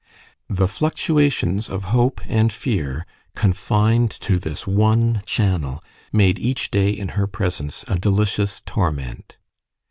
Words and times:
The 0.49 0.67
fluctuations 0.67 1.69
of 1.69 1.83
hope 1.93 2.21
and 2.27 2.51
fear, 2.51 3.05
confined 3.35 4.09
to 4.21 4.39
this 4.39 4.65
one 4.65 5.21
channel, 5.27 5.83
made 6.11 6.39
each 6.39 6.71
day 6.71 6.89
in 6.89 7.09
her 7.09 7.27
presence 7.27 7.85
a 7.87 7.99
delicious 7.99 8.61
torment. 8.61 9.37